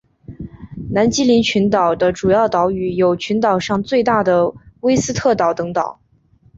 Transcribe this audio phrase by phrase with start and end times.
[0.93, 5.99] 南基林群岛的主要岛屿有群岛上最大的威斯特岛等岛。